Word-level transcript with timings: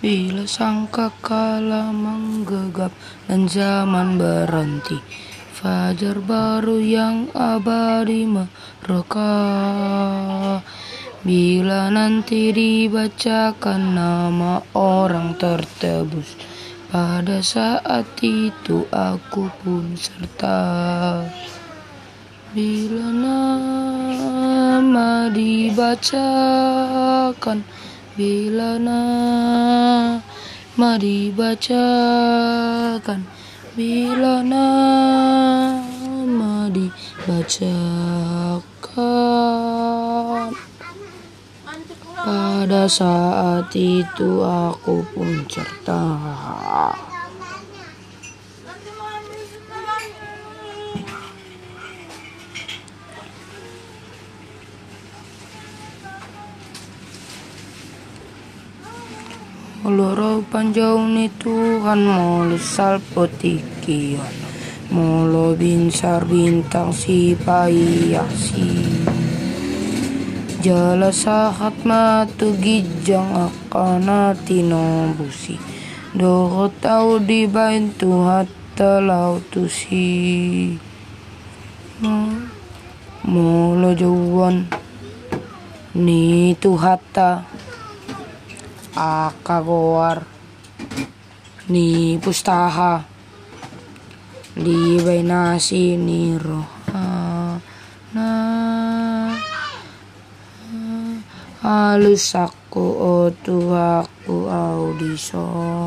Bila 0.00 0.48
sangka 0.48 1.12
kala 1.20 1.92
menggegap 1.92 2.88
dan 3.28 3.44
zaman 3.44 4.16
berhenti 4.16 4.96
Fajar 5.52 6.24
baru 6.24 6.80
yang 6.80 7.28
abadi 7.36 8.24
mereka. 8.24 9.36
Bila 11.20 11.92
nanti 11.92 12.48
dibacakan 12.48 13.92
nama 13.92 14.64
orang 14.72 15.36
tertebus 15.36 16.32
Pada 16.88 17.44
saat 17.44 18.08
itu 18.24 18.88
aku 18.88 19.52
pun 19.60 20.00
serta. 20.00 21.28
Bila 22.56 23.12
nama 23.12 25.28
dibacakan 25.28 27.68
Bila 28.20 28.76
nama 28.76 30.20
dibacakan 31.00 31.80
Bila 33.72 34.44
nama 34.44 35.08
dibacakan 36.68 37.72
Pada 42.20 42.84
saat 42.84 43.72
itu 43.72 44.44
aku 44.44 45.00
pun 45.16 45.48
cerita 45.48 46.04
Loro 59.80 60.44
panjau 60.44 61.08
ni 61.08 61.32
Tuhan 61.40 62.04
molo 62.04 62.60
salpotikian 62.60 64.28
Molo 64.92 65.56
binsar 65.56 66.28
bintang 66.28 66.92
si 66.92 67.32
payasi 67.32 68.76
Jala 70.60 71.08
sahat 71.08 71.72
matu 71.88 72.52
gijang 72.60 73.32
akan 73.32 74.36
busi 75.16 75.56
Doho 76.12 76.68
tau 76.76 77.16
dibantu 77.16 78.28
hatta 78.28 79.00
lautusi 79.00 80.76
Molo 83.24 83.96
jauan 83.96 84.68
ni 85.96 86.52
tu 86.60 86.76
hatta 86.76 87.48
akagoar 88.94 90.26
ni 91.70 92.18
pustaha 92.18 93.06
di 94.58 94.98
bainasi 94.98 95.94
ni 95.94 96.34
roha 96.34 97.56
na 98.10 98.28
halus 101.62 102.34
aku 102.34 102.82
otu 103.30 103.70
aku 103.70 104.50
audison 104.50 105.80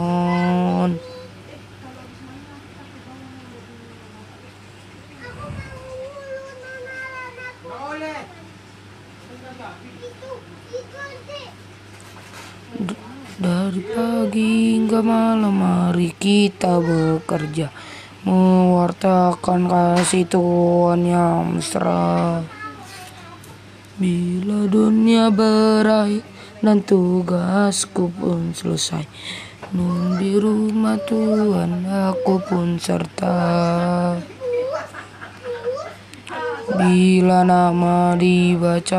Dari 13.40 13.82
pagi 13.92 14.78
hingga 14.78 15.02
malam 15.02 15.58
mari 15.58 16.14
kita 16.14 16.78
bekerja 16.80 17.70
Mewartakan 18.24 19.68
kasih 19.68 20.24
Tuhan 20.32 21.04
yang 21.04 21.60
mesra. 21.60 22.40
Bila 24.00 24.64
dunia 24.72 25.28
berakhir 25.28 26.24
dan 26.64 26.80
tugasku 26.80 28.08
pun 28.16 28.56
selesai 28.56 29.04
Nun 29.74 30.22
di 30.22 30.38
rumah 30.38 31.02
Tuhan 31.02 31.90
aku 31.90 32.38
pun 32.46 32.78
serta. 32.78 34.14
Bila 36.78 37.42
nama 37.42 38.14
dibacakan 38.14 38.94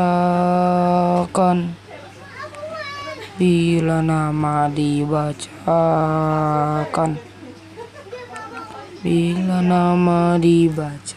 bila 3.35 3.99
nama 3.99 4.71
dibacakan. 4.71 5.51
Bila 9.03 9.59
nama 9.59 10.39
dibacakan. 10.39 11.11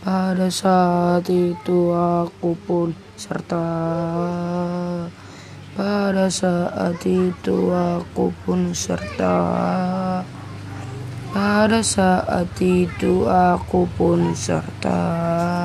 Pada 0.00 0.48
saat 0.48 1.26
itu 1.28 1.90
aku 1.92 2.54
pun 2.62 2.94
serta. 3.18 3.66
Pada 5.74 6.30
saat 6.30 7.02
itu 7.02 7.74
aku 7.74 8.30
pun 8.46 8.70
serta. 8.70 9.34
Pada 11.30 11.82
saat 11.82 12.50
itu 12.58 13.26
aku 13.26 13.86
pun 13.98 14.34
serta 14.34 15.59